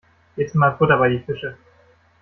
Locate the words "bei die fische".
0.97-1.57